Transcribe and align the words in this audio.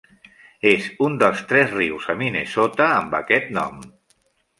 És 0.69 0.85
un 1.07 1.17
dels 1.23 1.43
tres 1.51 1.69
rius 1.75 2.07
a 2.13 2.15
Minnesota 2.21 2.87
amb 2.95 3.15
aquest 3.19 3.53
nom. 3.59 3.77